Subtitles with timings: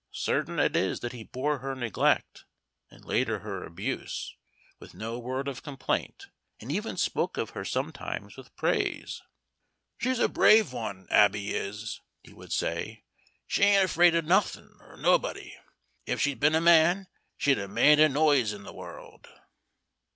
[0.13, 2.45] Certain it is that he bore her neglect,
[2.89, 4.35] and later her abuse,
[4.79, 9.21] with no word of complaint, and even spoke of her sometimes with praise.
[9.99, 13.03] "She's a brave one, Abby is," he would say.
[13.45, 15.53] "She ain't afraid of nothin' or nobody.
[16.07, 17.07] Ef she'd a' been a man,
[17.37, 19.27] she'd a' made a noise in the world."